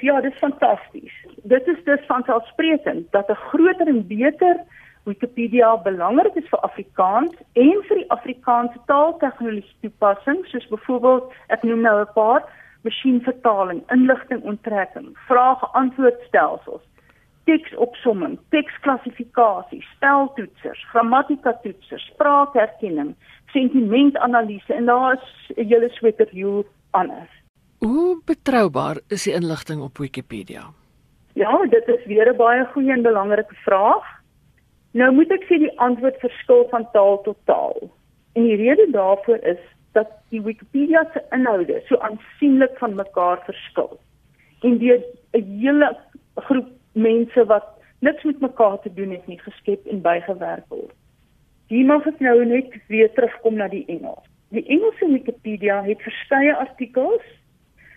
Ja, 0.00 0.20
dit 0.20 0.32
is 0.32 0.38
fantasties. 0.38 1.26
Dit 1.42 1.66
is 1.66 1.84
dus 1.84 2.00
vanselfsprekend 2.06 3.12
dat 3.12 3.28
'n 3.28 3.42
groter 3.48 3.86
en 3.86 4.06
beter 4.06 4.56
Wikipedia 5.04 5.76
belangrik 5.82 6.34
is 6.34 6.48
vir 6.48 6.58
Afrikaans 6.58 7.34
en 7.52 7.78
vir 7.88 7.96
die 7.96 8.10
Afrikaanse 8.10 8.78
taaltegnologie 8.86 9.76
toepassing, 9.80 10.44
soos 10.46 10.66
byvoorbeeld 10.70 11.32
ek 11.46 11.62
noem 11.62 11.80
nou 11.80 12.00
'n 12.00 12.12
paar 12.14 12.42
masjienvertaling, 12.82 13.82
inligtingonttrekking, 13.94 15.12
vrae-antwoordstelsels, 15.28 16.82
teksopsomming, 17.44 18.38
teksklassifikasie, 18.54 19.82
speltoetsers, 19.94 20.84
grammatikatoetsers, 20.92 22.06
spraakherkenning, 22.14 23.14
sentimentanalise 23.52 24.74
en 24.74 24.86
daar 24.86 25.12
is 25.14 25.56
'n 25.56 25.66
hele 25.66 25.88
sweterjoe 25.88 26.64
anders. 26.90 27.30
Hoe 27.78 28.20
betroubaar 28.24 29.00
is 29.08 29.24
die 29.24 29.34
inligting 29.34 29.82
op 29.82 29.98
Wikipedia? 29.98 30.62
Ja, 31.34 31.66
dit 31.66 31.88
is 31.88 32.04
weer 32.04 32.32
'n 32.32 32.36
baie 32.36 32.64
goeie 32.64 32.92
en 32.92 33.02
belangrike 33.02 33.54
vraag. 33.54 34.04
Nou 34.92 35.12
moet 35.12 35.30
ek 35.30 35.44
sê 35.44 35.58
die 35.58 35.78
antwoord 35.80 36.16
verskil 36.20 36.66
van 36.70 36.88
taal 36.92 37.20
tot 37.22 37.38
taal. 37.44 37.90
En 38.32 38.42
die 38.42 38.56
rede 38.56 38.90
daarvoor 38.90 39.36
is 39.36 39.58
dat 39.92 40.08
die 40.28 40.40
Wikipedia 40.42 41.04
se 41.12 41.22
inhoude 41.30 41.82
so 41.86 41.98
aansienlik 41.98 42.78
van 42.78 42.94
mekaar 42.94 43.42
verskil. 43.44 44.00
En 44.60 44.78
deur 44.78 45.00
'n 45.32 45.58
hele 45.60 45.96
groep 46.34 46.68
mense 46.92 47.44
wat 47.44 47.66
niks 47.98 48.22
met 48.22 48.40
mekaar 48.40 48.80
te 48.80 48.94
doen 48.94 49.10
het 49.10 49.26
nie 49.26 49.38
geskep 49.38 49.86
en 49.86 50.00
bygewerk 50.00 50.64
word. 50.68 50.94
Hier 51.66 51.86
mag 51.86 52.06
ek 52.06 52.20
nou 52.20 52.44
net 52.44 52.74
weer 52.88 53.12
terugkom 53.12 53.54
na 53.54 53.68
die 53.68 53.84
Engels. 53.86 54.26
Die 54.48 54.64
Engelse 54.66 55.06
Wikipedia 55.12 55.82
het 55.82 56.02
verskeie 56.02 56.56
artikels 56.56 57.22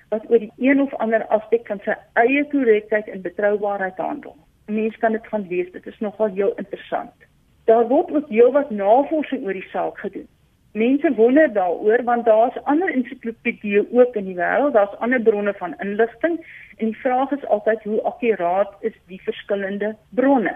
wat 0.09 0.29
oor 0.29 0.39
die 0.39 0.51
een 0.57 0.81
of 0.81 0.93
ander 1.03 1.25
aspek 1.27 1.67
van 1.67 1.81
sy 1.83 1.95
eie 2.21 2.45
korrektheid 2.51 3.07
en 3.07 3.25
betroubaarheid 3.25 3.97
handel. 3.97 4.37
Mense 4.65 4.99
kan 4.99 5.11
dit 5.11 5.27
gaan 5.27 5.47
lees, 5.49 5.71
dit 5.71 5.87
is 5.87 5.99
nogal 5.99 6.31
heel 6.37 6.53
interessant. 6.61 7.27
Daar 7.65 7.87
word 7.87 8.13
ook 8.15 8.29
heelwat 8.29 8.69
navorsing 8.69 9.43
oor 9.43 9.57
die 9.57 9.67
saak 9.71 9.99
gedoen. 9.99 10.27
Mense 10.75 11.13
wonder 11.15 11.53
daaroor 11.53 12.03
want 12.03 12.25
daar's 12.25 12.55
ander 12.67 12.89
ensiklopedieë 12.91 13.85
ook 13.95 14.15
in 14.19 14.25
die 14.27 14.35
wêreld, 14.35 14.73
daar's 14.75 14.97
ander 14.99 15.21
bronne 15.23 15.53
van 15.55 15.75
inligting 15.79 16.35
en 16.77 16.89
die 16.91 16.97
vraag 16.99 17.31
is 17.31 17.45
altyd 17.47 17.83
hoe 17.83 18.01
akkuraat 18.09 18.73
is 18.79 18.95
die 19.07 19.21
verskillende 19.23 19.93
bronne. 20.09 20.55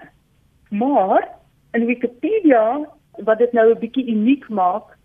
Maar 0.69 1.29
in 1.71 1.85
Wikipedia 1.85 2.65
wat 3.29 3.37
dit 3.37 3.53
nou 3.53 3.71
'n 3.71 3.79
bietjie 3.79 4.07
uniek 4.11 4.49
maak, 4.49 4.97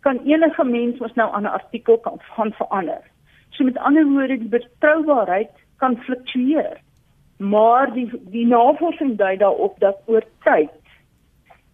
kan 0.00 0.20
enige 0.24 0.64
mens 0.64 0.98
mos 0.98 1.14
nou 1.14 1.32
aan 1.32 1.48
'n 1.48 1.56
artikel 1.60 1.98
kan 1.98 2.20
van 2.36 2.52
verander. 2.52 3.02
So 3.50 3.64
met 3.64 3.78
ander 3.78 4.04
woorde, 4.04 4.38
die 4.38 4.48
betroubaarheid 4.48 5.50
kan 5.76 5.96
fluktueer. 5.96 6.80
Maar 7.36 7.92
die 7.92 8.10
die 8.30 8.46
navorsing 8.46 9.16
dui 9.16 9.36
daarop 9.36 9.78
dat 9.78 9.96
oor 10.06 10.24
tyd 10.42 10.79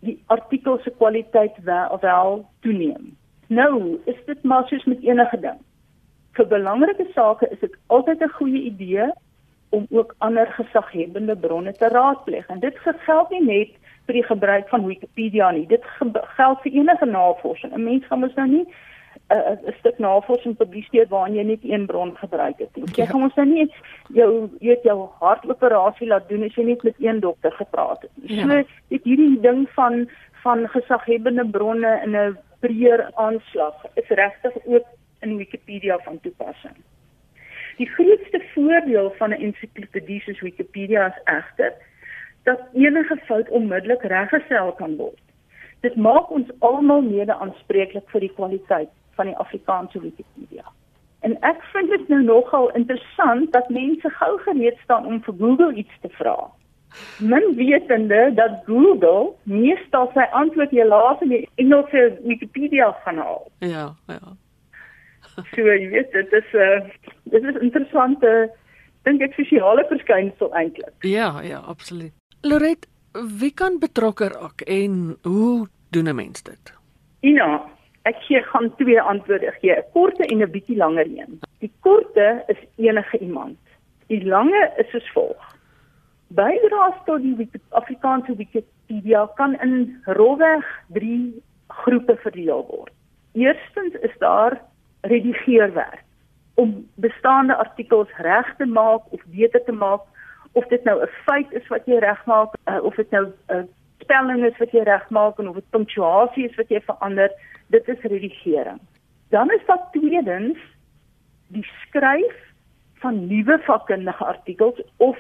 die 0.07 0.19
artikel 0.33 0.79
se 0.83 0.91
kwaliteit 0.99 1.57
wel, 1.65 1.99
wel 2.01 2.45
toeneem. 2.61 3.15
Nou, 3.47 3.99
is 4.05 4.19
dit 4.27 4.43
maar 4.43 4.67
soos 4.69 4.85
met 4.85 5.03
enige 5.03 5.41
ding. 5.41 5.59
Vir 6.39 6.47
belangrike 6.47 7.07
sake 7.15 7.49
is 7.51 7.61
dit 7.61 7.77
altyd 7.87 8.23
'n 8.23 8.37
goeie 8.39 8.63
idee 8.63 9.11
om 9.71 9.87
ook 9.91 10.15
ander 10.19 10.47
gesaghebende 10.47 11.37
bronne 11.37 11.73
te 11.73 11.89
raadpleeg. 11.89 12.47
En 12.47 12.61
dit 12.61 12.79
geld 12.79 13.31
nie 13.31 13.45
net 13.45 13.71
vir 14.07 14.15
die 14.15 14.25
gebruik 14.25 14.69
van 14.69 14.87
Wikipedia 14.87 15.51
nie. 15.51 15.67
Dit 15.67 15.85
geld 16.37 16.61
vir 16.61 16.73
enige 16.73 17.07
navorsing. 17.07 17.73
'n 17.75 17.85
Mens 17.85 18.07
gaan 18.07 18.21
mos 18.21 18.35
nou 18.35 18.49
nie 18.49 18.67
'n 19.29 19.59
uh, 19.67 19.75
stuk 19.79 19.99
navorsing 19.99 20.57
publiseer 20.57 21.07
waarin 21.09 21.35
jy 21.35 21.43
net 21.43 21.63
een 21.63 21.87
bron 21.87 22.17
gebruik 22.17 22.59
het. 22.59 22.71
Jy 22.75 23.03
ja. 23.03 23.07
gaan 23.07 23.23
ons 23.23 23.35
nou 23.35 23.47
nie 23.47 23.73
jou 24.15 24.51
het 24.61 24.83
jou 24.83 25.09
hartoperasie 25.19 26.07
laat 26.07 26.29
doen 26.29 26.45
as 26.47 26.55
jy 26.55 26.65
net 26.65 26.83
met 26.83 26.95
een 26.99 27.21
dokter 27.21 27.53
gepraat 27.53 28.03
het. 28.03 28.11
Ja. 28.23 28.47
So 28.47 28.63
dit 28.89 29.05
hierdie 29.05 29.41
ding 29.41 29.67
van 29.75 30.09
van 30.45 30.69
gesaghebende 30.69 31.47
bronne 31.51 32.01
in 32.05 32.15
'n 32.17 32.37
breër 32.61 33.11
aanslag 33.15 33.75
is 33.95 34.09
regtig 34.09 34.53
ook 34.65 34.87
in 35.21 35.37
Wikipedia 35.37 35.99
van 35.99 36.21
toepassing. 36.21 36.77
Die 37.77 37.89
grootste 37.89 38.43
voordeel 38.55 39.11
van 39.19 39.31
'n 39.31 39.43
ensiklopedie 39.43 40.21
soos 40.21 40.41
Wikipedia 40.41 41.07
is 41.07 41.21
egter 41.25 41.73
dat 42.43 42.61
enige 42.73 43.17
fout 43.17 43.49
onmiddellik 43.49 44.03
reggestel 44.03 44.73
kan 44.73 44.97
word. 44.97 45.21
Dit 45.81 45.97
maak 45.97 46.31
ons 46.31 46.51
almal 46.59 47.03
mede 47.03 47.35
aanspreeklik 47.35 48.09
vir 48.11 48.21
die 48.21 48.33
kwaliteit 48.35 48.89
van 49.17 49.31
die 49.31 49.37
Afrikaanse 49.37 50.01
Wikipedia. 50.01 50.65
En 51.27 51.35
ek 51.41 51.63
vind 51.73 51.91
dit 51.91 52.09
nou 52.13 52.23
nogal 52.23 52.71
interessant 52.79 53.53
dat 53.53 53.69
mense 53.69 54.11
gou 54.21 54.33
gereed 54.45 54.79
staan 54.85 55.07
om 55.07 55.23
vir 55.25 55.35
Google 55.41 55.73
iets 55.75 56.01
te 56.01 56.11
vra. 56.19 56.37
Men 57.19 57.55
wetende 57.57 58.31
dat 58.35 58.63
Google 58.67 59.33
meestal 59.43 60.11
sy 60.15 60.27
antwoord 60.41 60.71
hier 60.71 60.89
laat 60.89 61.23
in 61.23 61.35
die 61.35 61.49
Engelse 61.61 62.19
Wikipedia 62.25 62.93
gaan 63.05 63.19
haal. 63.19 63.49
Ja, 63.59 63.89
ja. 64.07 64.37
So 65.37 65.67
jy 65.67 65.89
weet 65.93 66.13
dit 66.13 66.33
is 66.33 66.53
'n 66.53 66.59
uh, 66.59 66.81
dit 67.25 67.43
is 67.45 67.61
interessante 67.61 68.51
dink 69.03 69.23
ek 69.23 69.35
sosiale 69.35 69.85
verskynsel 69.89 70.55
eintlik. 70.55 70.95
Ja, 71.01 71.43
ja, 71.43 71.59
absoluut. 71.59 72.13
Loret, 72.41 72.89
wie 73.13 73.53
kan 73.55 73.79
betrokke 73.79 74.29
raak 74.29 74.61
en 74.61 75.17
hoe 75.23 75.69
doen 75.91 76.09
'n 76.09 76.15
mens 76.15 76.43
dit? 76.43 76.75
Ina, 77.21 77.61
Ek 78.07 78.19
gee 78.29 78.43
gaan 78.43 78.69
twee 78.79 79.01
antwoorde 79.01 79.51
gee, 79.61 79.75
'n 79.75 79.85
korte 79.93 80.23
en 80.27 80.43
'n 80.43 80.51
bietjie 80.51 80.77
langer 80.77 81.07
een. 81.07 81.41
Die 81.59 81.73
korte 81.81 82.45
is 82.47 82.61
enige 82.77 83.19
iemand. 83.19 83.59
Die 84.07 84.25
lange 84.25 84.73
is 84.77 84.91
soos 84.91 85.11
volg. 85.13 85.57
Bydraes 86.29 86.99
tot 87.05 87.23
die 87.23 87.51
Afrikaanse 87.71 88.37
Wikipedia 88.37 89.27
kan 89.35 89.61
in 89.61 90.03
rolweg 90.05 90.67
3 90.89 91.43
groepe 91.67 92.17
verdeel 92.17 92.67
word. 92.71 92.93
Eerstens 93.33 93.95
is 93.95 94.19
daar 94.19 94.61
redigeerwerk 95.01 96.05
om 96.55 96.89
bestaande 96.95 97.57
artikels 97.57 98.09
reg 98.17 98.55
te 98.57 98.67
maak 98.67 99.03
of 99.11 99.23
beter 99.27 99.65
te 99.65 99.73
maak 99.73 100.03
of 100.53 100.67
dit 100.67 100.85
nou 100.85 101.03
'n 101.03 101.09
feit 101.25 101.53
is 101.53 101.67
wat 101.69 101.87
jy 101.87 101.99
regmaak 101.99 102.55
uh, 102.65 102.83
of 102.83 102.95
dit 102.95 103.11
nou 103.11 103.27
'n 103.49 103.69
spelling 104.07 104.45
is 104.47 104.59
wat 104.63 104.73
jy 104.73 104.85
regmaak 104.87 105.39
en 105.43 105.51
of 105.51 105.59
dit 105.59 105.71
punctuasie 105.75 106.47
is 106.47 106.59
wat 106.61 106.71
jy 106.71 106.81
verander 106.87 107.33
dit 107.75 107.89
is 107.91 108.05
redigering. 108.07 108.79
Dan 109.35 109.51
is 109.51 109.65
daar 109.67 109.83
tweedens 109.93 110.59
die 111.51 111.67
skryf 111.83 112.37
van 113.03 113.27
nuwe 113.27 113.59
vakkundige 113.67 114.25
artikels 114.25 114.79
of 114.97 115.19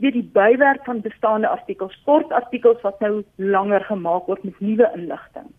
weer 0.00 0.14
die 0.14 0.28
bywerk 0.34 0.84
van 0.86 1.02
bestaande 1.04 1.48
artikels, 1.48 1.96
kort 2.06 2.30
artikels 2.32 2.80
wat 2.86 3.02
nou 3.04 3.24
langer 3.36 3.84
gemaak 3.90 4.30
word 4.30 4.46
met 4.46 4.60
nuwe 4.60 4.86
inligting. 4.96 5.50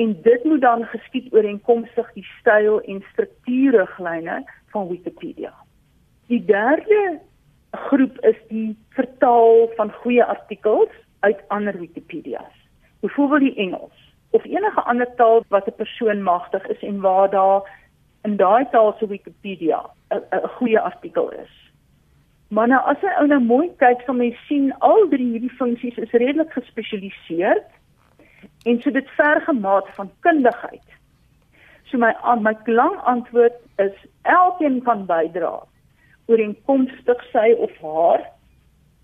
En 0.00 0.14
dit 0.22 0.44
moet 0.44 0.62
dan 0.62 0.86
geskied 0.94 1.28
ooreenkomstig 1.34 2.08
die 2.14 2.24
styl 2.38 2.80
en 2.88 3.02
struktuurriglyne 3.12 4.40
van 4.72 4.88
Wikipedia. 4.88 5.52
Die 6.32 6.40
derde 6.48 7.20
groep 7.88 8.16
is 8.24 8.38
die 8.48 8.72
vertaal 8.96 9.68
van 9.76 9.92
goeie 10.00 10.24
artikels 10.24 10.92
uit 11.22 11.42
ander 11.48 11.78
Wikipedia's. 11.78 12.54
Byvoorbeeld 13.00 13.40
die 13.40 13.56
Engels 13.56 13.98
of 14.30 14.44
enige 14.44 14.82
ander 14.82 15.14
taal 15.16 15.44
wat 15.48 15.66
'n 15.66 15.80
persoon 15.82 16.22
magtig 16.22 16.66
is 16.66 16.82
en 16.82 17.00
waar 17.00 17.30
daar 17.30 17.62
in 18.22 18.36
daai 18.36 18.64
taal 18.70 18.94
se 18.98 19.06
Wikipedia 19.06 19.80
'n 20.10 20.48
goeie 20.56 20.80
artikel 20.80 21.30
is. 21.30 21.72
Maar 22.48 22.68
nou 22.68 22.80
as 22.84 23.00
jy 23.00 23.12
ou 23.18 23.26
nou 23.26 23.40
mooi 23.40 23.70
kyk, 23.76 24.00
sal 24.06 24.16
jy 24.20 24.36
sien 24.46 24.72
al 24.78 25.08
drie 25.08 25.30
hierdie 25.32 25.56
funksies 25.56 25.96
is 25.96 26.10
redelik 26.10 26.52
gespesialiseer 26.52 27.62
en 28.64 28.80
so 28.82 28.90
dit 28.90 29.08
verg 29.16 29.48
'n 29.48 29.60
maat 29.60 29.88
van 29.94 30.10
kundigheid. 30.20 30.88
So 31.84 31.98
my 31.98 32.12
my 32.40 32.56
lang 32.64 32.96
antwoord 32.96 33.56
is 33.76 33.96
elkeen 34.22 34.82
kan 34.82 35.06
bydra 35.06 35.62
ooreenkomstig 36.26 37.24
sy 37.32 37.52
of 37.58 37.72
haar 37.80 38.28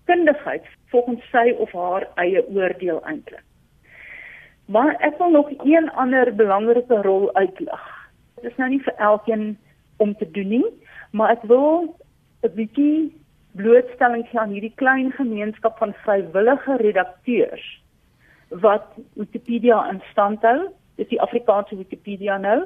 kundigheid 0.05 0.65
volgens 0.89 1.23
sy 1.31 1.53
of 1.57 1.71
haar 1.71 2.07
eie 2.15 2.43
oordeel 2.47 3.01
eintlik. 3.05 3.45
Maar 4.69 4.95
ek 5.05 5.17
wil 5.17 5.31
nog 5.33 5.49
een 5.63 5.89
ander 5.91 6.35
belangrike 6.35 7.01
rol 7.01 7.33
uitlig. 7.33 7.85
Dit 8.35 8.51
is 8.51 8.57
nou 8.57 8.69
nie 8.69 8.83
vir 8.85 8.95
elkeen 8.97 9.57
om 9.97 10.15
te 10.15 10.31
doen 10.31 10.47
nie, 10.47 10.65
maar 11.11 11.31
ek 11.37 11.43
wil 11.49 11.95
'n 12.43 12.53
bietjie 12.55 13.13
blootstelling 13.51 14.27
gee 14.29 14.39
aan 14.39 14.53
hierdie 14.53 14.75
klein 14.75 15.11
gemeenskap 15.11 15.77
van 15.77 15.93
vrywillige 15.93 16.77
redakteurs 16.77 17.65
wat 18.49 18.85
Wikipedia 19.13 19.89
in 19.89 20.01
stand 20.11 20.41
hou 20.41 20.69
dis 20.99 21.09
die 21.11 21.21
Afrikaanse 21.21 21.77
Wikipedia 21.79 22.37
nou 22.37 22.63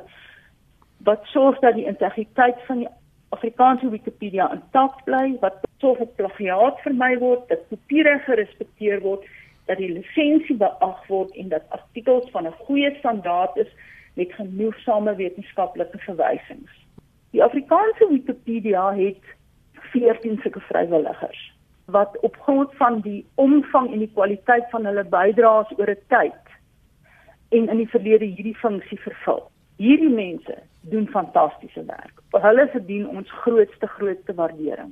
wat 1.08 1.26
sorg 1.32 1.60
dat 1.60 1.76
die 1.76 1.88
integriteit 1.90 2.60
van 2.68 2.84
die 2.84 2.92
Afrikaanse 3.34 3.90
Wikipedia 3.90 4.50
intact 4.54 5.04
bly, 5.08 5.38
wat 5.42 5.62
sorg 5.82 6.00
dat 6.04 6.16
plagiaat 6.16 6.82
vermy 6.86 7.18
word, 7.22 7.48
dat 7.50 7.66
kopiere 7.70 8.20
gerespekteer 8.28 9.02
word, 9.02 9.26
dat 9.70 9.80
die 9.82 9.90
lisensie 9.92 10.56
beag 10.60 11.02
word 11.08 11.34
en 11.40 11.50
dat 11.50 11.66
artikels 11.78 12.30
van 12.32 12.48
'n 12.48 12.60
goeie 12.68 12.94
standaard 13.00 13.58
is 13.58 13.72
met 14.14 14.34
genoegsame 14.34 15.16
wetenskaplike 15.16 15.98
verwysings. 15.98 16.74
Die 17.32 17.44
Afrikaanse 17.44 18.08
Wikipedia 18.10 18.94
het 18.94 19.24
14 19.74 20.40
sulke 20.42 20.60
vrywilligers 20.60 21.52
wat 21.86 22.20
op 22.20 22.36
grond 22.40 22.76
van 22.76 23.00
die 23.00 23.26
omvang 23.36 23.92
en 23.92 24.00
die 24.00 24.12
kwaliteit 24.14 24.70
van 24.70 24.86
hulle 24.86 25.04
bydraes 25.04 25.72
oor 25.78 25.90
'n 25.90 26.06
tyd 26.08 26.44
en 27.50 27.70
in 27.70 27.78
die 27.78 27.90
verlede 27.90 28.26
hierdie 28.26 28.58
funksie 28.58 29.00
vervul. 29.00 29.44
Hierdie 29.78 30.10
mense 30.10 30.56
doen 30.92 31.08
fantastiese 31.08 31.86
werk. 31.86 32.20
Hulle 32.32 32.68
verdien 32.72 33.08
ons 33.08 33.32
grootste 33.44 33.88
grootste 33.88 34.34
waardering. 34.34 34.92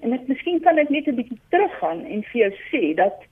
En 0.00 0.12
ek 0.16 0.28
miskien 0.28 0.60
kan 0.64 0.78
ek 0.78 0.90
net 0.90 1.08
'n 1.08 1.16
bietjie 1.16 1.40
teruggaan 1.48 2.04
en 2.04 2.24
vir 2.32 2.40
jou 2.40 2.52
sê 2.72 2.94
dat 2.94 3.24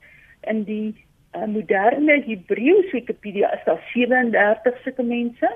in 0.48 0.64
die 0.64 0.94
uh, 1.36 1.46
moderne 1.46 2.22
Hebreëse 2.24 2.92
Wikipedia 2.92 3.52
is 3.52 3.64
daar 3.64 3.82
37 3.92 4.82
sulke 4.84 5.02
mense, 5.02 5.48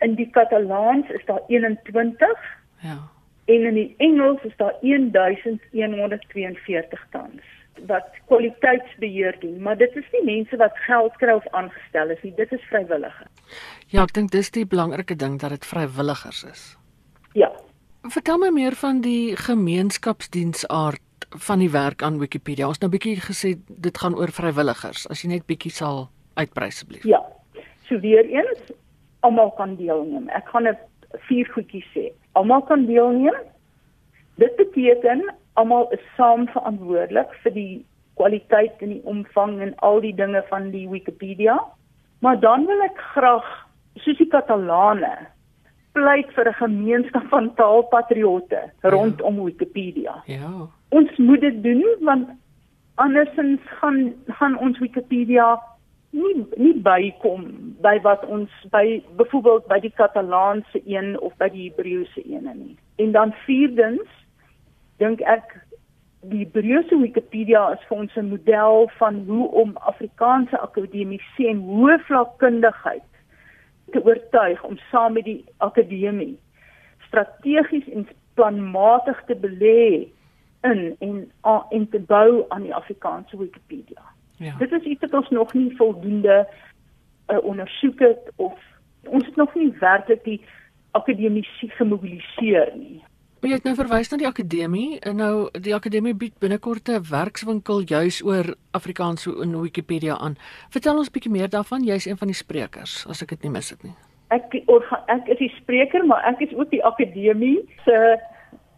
in 0.00 0.14
die 0.14 0.30
Katalaans 0.30 1.10
is 1.10 1.24
daar 1.26 1.42
21. 1.48 2.38
Ja 2.82 2.98
en 3.50 3.64
in 3.64 3.74
die 3.74 3.94
Engels 3.96 4.42
is 4.42 4.56
daar 4.56 4.74
1142 4.80 7.06
tans 7.10 7.42
wat 7.86 8.08
kwaliteitsbeheer 8.26 9.36
doen, 9.40 9.62
maar 9.62 9.76
dit 9.76 9.96
is 9.96 10.04
nie 10.12 10.24
mense 10.24 10.56
wat 10.56 10.76
geld 10.86 11.16
kry 11.16 11.32
of 11.32 11.46
aangestel 11.56 12.10
is 12.10 12.22
nie, 12.22 12.34
dit 12.36 12.52
is 12.52 12.62
vrywillige. 12.68 13.26
Ja, 13.88 14.02
ek 14.02 14.14
dink 14.14 14.30
dis 14.30 14.50
die 14.50 14.66
belangrike 14.66 15.16
ding 15.16 15.38
dat 15.40 15.50
dit 15.50 15.66
vrywilligers 15.66 16.44
is. 16.44 16.64
Ja. 17.32 17.50
Vertel 18.02 18.38
my 18.38 18.50
meer 18.54 18.76
van 18.80 19.00
die 19.04 19.36
gemeenskapsdiensaard 19.36 21.00
van 21.46 21.58
die 21.62 21.70
werk 21.70 22.02
aan 22.02 22.18
Wikipedia. 22.18 22.68
Ons 22.68 22.80
nou 22.82 22.90
bietjie 22.90 23.16
gesê 23.22 23.54
dit 23.68 23.98
gaan 23.98 24.16
oor 24.18 24.32
vrywilligers. 24.34 25.06
As 25.10 25.22
jy 25.22 25.30
net 25.34 25.46
bietjie 25.46 25.72
sal 25.72 26.08
uitbrei 26.34 26.70
asseblief. 26.72 27.04
Ja. 27.06 27.20
So 27.88 28.00
weer 28.00 28.26
eens, 28.26 28.72
almal 29.26 29.52
kan 29.58 29.76
deelneem. 29.76 30.28
Ek 30.28 30.48
gaan 30.48 30.66
'n 30.66 30.76
vier 31.28 31.46
goedjies 31.54 31.86
sê 31.94 32.10
almal 32.32 32.62
kan 32.62 32.86
deelneem. 32.86 33.36
Dit 34.36 34.56
beteken 34.56 35.34
almal 35.60 35.88
is 35.96 36.04
saam 36.16 36.46
verantwoordelik 36.54 37.32
vir 37.44 37.54
die 37.56 37.72
kwaliteit 38.20 38.82
en 38.84 38.94
die 38.96 39.04
omvang 39.08 39.58
en 39.64 39.74
al 39.86 40.00
die 40.04 40.14
dinge 40.16 40.42
van 40.48 40.70
die 40.74 40.86
Wikipedia. 40.88 41.58
Maar 42.20 42.40
dan 42.40 42.66
wil 42.68 42.82
ek 42.84 42.98
graag 43.14 43.46
soos 44.04 44.18
die 44.20 44.28
Katalane 44.32 45.14
pleit 45.96 46.28
vir 46.36 46.48
'n 46.48 46.60
gemeenskap 46.60 47.26
van 47.28 47.54
taalpatriotte 47.54 48.60
rondom 48.82 49.36
ja. 49.36 49.44
Wikipedia. 49.44 50.14
Ja. 50.26 50.52
Ons 50.88 51.16
moet 51.16 51.40
dit 51.40 51.62
doen 51.62 51.84
want 52.00 52.28
andersins 52.94 53.60
gaan 53.80 54.14
gaan 54.26 54.58
ons 54.58 54.78
Wikipedia 54.78 55.58
nie 56.10 56.46
nie 56.56 56.74
bykom 56.74 57.44
by 57.82 58.00
wat 58.02 58.26
ons 58.26 58.50
by 58.70 59.02
byvoorbeeld 59.16 59.66
by 59.66 59.78
die 59.80 59.94
Katalaanse 59.94 60.82
een 60.84 61.20
of 61.20 61.36
by 61.36 61.48
die 61.48 61.70
Hebreëse 61.70 62.22
een 62.24 62.50
nie. 62.54 62.76
En 62.96 63.12
dan 63.12 63.32
vierdens 63.46 64.08
dink 65.00 65.24
ek 65.24 65.56
die 66.30 66.44
Hebreëse 66.44 66.98
Wikipedia 67.00 67.62
is 67.72 67.84
vir 67.88 68.02
ons 68.04 68.16
'n 68.16 68.28
model 68.28 68.90
van 68.98 69.24
hoe 69.26 69.48
om 69.62 69.76
Afrikaanse 69.92 70.58
akademiese 70.60 71.48
en 71.48 71.62
hoë 71.64 71.98
vlakkundigheid 72.08 73.08
te 73.92 74.04
oortuig 74.04 74.64
om 74.64 74.78
saam 74.90 75.12
met 75.12 75.24
die 75.24 75.44
akademie 75.56 76.38
strategies 77.06 77.88
en 77.88 78.08
planmatig 78.34 79.22
te 79.26 79.34
belê 79.34 80.08
in 80.62 80.96
en 80.98 81.32
en 81.70 81.88
te 81.88 82.00
bou 82.00 82.44
aan 82.48 82.62
die 82.62 82.74
Afrikaanse 82.74 83.36
Wikipedia. 83.36 84.02
Ja. 84.36 84.54
Dit 84.58 84.72
is 84.72 84.82
iets 84.82 85.00
wat 85.00 85.14
ons 85.14 85.30
nog 85.30 85.52
nie 85.54 85.76
voldoende 85.76 86.48
uh, 87.28 87.44
ondersoek 87.44 87.98
het 87.98 88.32
of 88.36 88.58
ons 89.08 89.26
het 89.26 89.36
nog 89.36 89.54
nie 89.54 89.72
werklik 89.78 90.24
die 90.24 90.44
akademiese 90.90 91.68
gemobiliseer 91.68 92.72
nie. 92.76 93.02
Maar 93.40 93.48
jy 93.48 93.56
het 93.56 93.64
nou 93.64 93.72
verwys 93.78 94.10
na 94.12 94.16
die 94.20 94.28
akademie 94.28 94.98
en 95.08 95.16
nou 95.16 95.34
die 95.64 95.72
akademie 95.72 96.12
bied 96.12 96.34
binnekort 96.44 96.90
'n 96.92 97.06
werkswinkel 97.08 97.80
juis 97.88 98.20
oor 98.22 98.54
Afrikaans 98.76 99.26
in 99.26 99.60
Wikipedia 99.60 100.18
aan. 100.18 100.36
Vertel 100.68 100.98
ons 100.98 101.10
bietjie 101.10 101.32
meer 101.32 101.48
daarvan. 101.48 101.84
Jy's 101.84 102.06
een 102.06 102.20
van 102.20 102.28
die 102.28 102.36
sprekers, 102.36 103.06
as 103.08 103.22
ek 103.22 103.28
dit 103.28 103.42
nie 103.42 103.50
mis 103.50 103.70
het 103.70 103.82
nie. 103.82 103.94
Ek 104.28 104.54
ek 105.06 105.28
is 105.28 105.38
die 105.38 105.52
spreker, 105.56 106.06
maar 106.06 106.22
ek 106.24 106.40
is 106.40 106.54
ook 106.54 106.70
die 106.70 106.84
akademie 106.84 107.64
se 107.84 108.20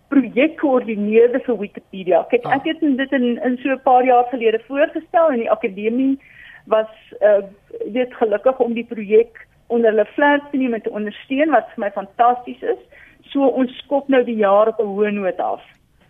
projekkoördineerder 0.09 1.41
vir 1.41 1.59
Wikipedia. 1.59 2.23
Kyk, 2.31 2.47
ek 2.47 2.65
het 2.65 2.81
dit 2.81 3.13
in 3.13 3.43
in 3.43 3.59
so 3.63 3.69
'n 3.69 3.83
paar 3.83 4.05
jaar 4.05 4.25
gelede 4.31 4.61
voorgestel 4.69 5.31
en 5.31 5.39
die 5.39 5.51
akademie 5.51 6.19
was 6.67 6.93
uh 7.21 7.43
dit 7.87 8.15
gelukkig 8.15 8.59
om 8.59 8.75
die 8.75 8.87
projek 8.87 9.47
onder 9.67 9.91
hulle 9.91 10.07
vlerk 10.15 10.51
te 10.51 10.57
neem 10.57 10.75
en 10.75 10.83
te 10.83 10.91
ondersteun 10.91 11.51
wat 11.51 11.67
vir 11.75 11.85
my 11.85 11.91
fantasties 11.91 12.63
is. 12.63 12.83
So 13.31 13.47
ons 13.47 13.79
skop 13.79 14.09
nou 14.09 14.25
die 14.25 14.37
jaar 14.37 14.69
op 14.69 14.81
'n 14.81 14.87
hoë 14.87 15.11
noot 15.11 15.39
af. 15.39 15.63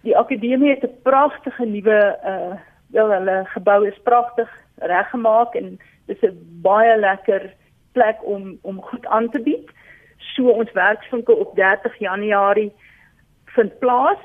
Die 0.03 0.17
akademie 0.17 0.71
het 0.71 0.85
'n 0.85 1.03
pragtige 1.03 1.65
nuwe 1.65 2.19
uh 2.25 2.55
wel 2.93 3.11
hulle 3.11 3.45
gebou 3.45 3.87
is 3.89 3.99
pragtig 4.03 4.51
reggemaak 4.77 5.55
en 5.55 5.79
dis 6.07 6.23
'n 6.23 6.61
baie 6.63 6.99
lekker 6.99 7.55
plek 7.93 8.19
om 8.25 8.59
om 8.63 8.83
goed 8.83 9.07
aan 9.07 9.31
te 9.31 9.41
bied. 9.41 9.71
So 10.17 10.49
ons 10.49 10.73
werkswinkel 10.73 11.35
op 11.35 11.55
30 11.55 11.99
Januarie 11.99 12.73
vind 13.45 13.79
plaas 13.79 14.19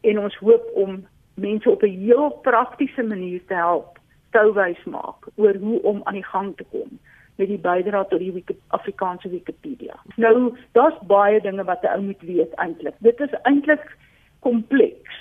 en 0.00 0.18
ons 0.18 0.36
hoop 0.36 0.70
om 0.74 1.06
mense 1.34 1.70
op 1.70 1.82
'n 1.82 1.98
heel 2.06 2.30
praktiese 2.30 3.02
manier 3.02 3.40
te 3.46 3.54
help 3.54 3.98
touwys 4.30 4.84
maak 4.84 5.26
oor 5.36 5.54
hoe 5.54 5.82
om 5.82 6.00
aan 6.04 6.14
die 6.14 6.24
gang 6.24 6.56
te 6.56 6.64
kom 6.70 6.98
met 7.36 7.48
die 7.48 7.58
bydra 7.58 8.04
tot 8.04 8.18
die 8.18 8.32
Wiki 8.32 8.56
Afrikaanse 8.68 9.28
Wikipedia. 9.28 9.96
Nou, 10.16 10.52
daar's 10.72 10.98
baie 11.06 11.40
dinge 11.40 11.64
wat 11.64 11.82
'n 11.82 11.94
ou 11.94 12.02
moet 12.02 12.20
weet 12.20 12.54
eintlik. 12.54 12.94
Dit 12.98 13.20
is 13.20 13.34
eintlik 13.42 13.96
kompleks. 14.40 15.14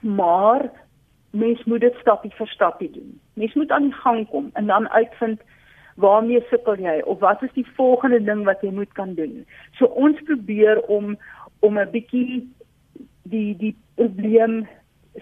Maar 0.00 0.70
mens 1.30 1.64
moet 1.64 1.80
dit 1.80 1.94
stapie 2.00 2.32
vir 2.34 2.46
stapie 2.46 2.90
doen. 2.90 3.20
Mens 3.34 3.54
moet 3.54 3.70
aan 3.70 3.82
die 3.82 4.00
gang 4.02 4.28
kom 4.28 4.50
en 4.52 4.66
dan 4.66 4.88
uitvind 4.88 5.40
waarmee 5.94 6.44
sukkel 6.50 6.76
jy 6.80 7.00
of 7.04 7.18
wat 7.18 7.42
is 7.42 7.52
die 7.52 7.66
volgende 7.76 8.22
ding 8.24 8.44
wat 8.44 8.60
jy 8.60 8.70
moet 8.70 8.92
kan 8.92 9.14
doen. 9.14 9.46
So 9.78 9.84
ons 9.84 10.22
probeer 10.22 10.80
om 10.80 11.18
om 11.60 11.78
'n 11.78 11.90
bietjie 11.90 12.48
die 13.22 13.56
die 13.56 13.76
probleem 13.94 14.68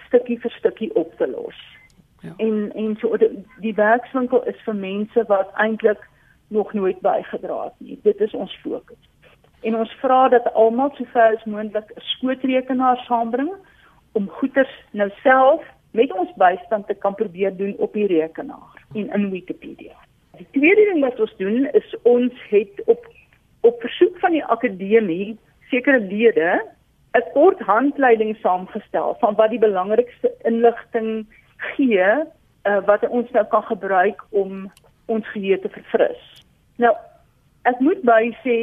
stukkie 0.07 0.39
vir 0.41 0.51
stukkie 0.51 0.95
op 0.95 1.17
te 1.17 1.27
los. 1.27 1.78
Ja. 2.21 2.33
En 2.37 2.73
en 2.75 2.97
so 3.01 3.17
die, 3.17 3.45
die 3.61 3.75
werkswinkel 3.75 4.45
is 4.45 4.61
vir 4.65 4.75
mense 4.75 5.25
wat 5.27 5.51
eintlik 5.55 6.09
nog 6.49 6.73
nooit 6.73 7.01
bygedra 7.01 7.65
het 7.65 7.79
nie. 7.79 7.99
Dit 8.03 8.21
is 8.21 8.35
ons 8.35 8.59
fokus. 8.63 9.09
En 9.61 9.77
ons 9.77 9.93
vra 10.01 10.29
dat 10.29 10.53
almal 10.55 10.91
sover 10.95 11.37
as 11.37 11.45
moontlik 11.45 11.91
'n 11.95 12.01
skootrekenaar 12.01 12.97
saambring 12.97 13.51
om 14.13 14.29
goeders 14.29 14.75
nou 14.91 15.11
self 15.23 15.63
met 15.91 16.13
ons 16.13 16.33
bystand 16.37 16.87
te 16.87 16.95
kan 16.95 17.15
probeer 17.15 17.57
doen 17.57 17.75
op 17.79 17.93
die 17.93 18.07
rekenaar 18.07 18.85
en 18.95 19.13
in 19.13 19.31
Wikipedia. 19.31 19.95
Die 20.37 20.47
tweede 20.51 20.85
ding 20.85 21.01
wat 21.01 21.21
ons 21.21 21.37
doen 21.37 21.69
is 21.73 21.97
ons 22.03 22.33
het 22.49 22.83
op 22.87 23.07
op 23.61 23.81
versoek 23.81 24.19
van 24.19 24.33
die 24.33 24.45
akademie 24.45 25.39
sekere 25.71 26.01
lede 26.01 26.63
'n 27.15 27.31
kort 27.33 27.61
handleiding 27.61 28.37
saamgestel 28.37 29.17
van 29.21 29.35
wat 29.35 29.51
die 29.51 29.59
belangrikste 29.59 30.35
inligting 30.43 31.27
gee 31.59 32.09
uh, 32.69 32.81
wat 32.87 33.09
ons 33.09 33.31
nou 33.31 33.47
kan 33.47 33.63
gebruik 33.63 34.25
om 34.31 34.71
ons 35.07 35.31
geheue 35.33 35.71
verfris. 35.73 36.45
Nou, 36.77 36.93
ek 37.69 37.81
moet 37.81 38.03
by 38.07 38.29
sê 38.45 38.59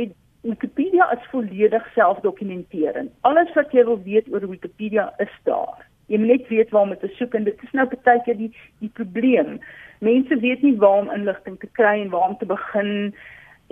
Wikipedia 0.45 1.07
is 1.09 1.25
volledig 1.31 1.85
selfdokumenterend. 1.95 3.09
Alles 3.25 3.49
wat 3.57 3.71
jy 3.73 3.81
wil 3.87 3.97
weet 4.05 4.27
oor 4.29 4.45
Wikipedia 4.45 5.07
is 5.23 5.31
daar. 5.49 5.81
Jy 6.05 6.19
moet 6.21 6.35
net 6.35 6.51
weet 6.51 6.69
waar 6.69 6.85
om 6.85 6.93
te 7.01 7.09
soek 7.17 7.33
en 7.33 7.47
dit 7.47 7.63
is 7.65 7.71
nou 7.73 7.87
baie 7.89 8.21
keer 8.27 8.37
die 8.37 8.51
die 8.83 8.91
probleem. 8.93 9.57
Mense 10.05 10.37
weet 10.43 10.61
nie 10.61 10.75
waar 10.77 11.01
om 11.01 11.09
inligting 11.15 11.57
te 11.59 11.69
kry 11.79 11.95
en 12.03 12.13
waar 12.13 12.29
om 12.29 12.37
te 12.37 12.45
begin 12.45 13.15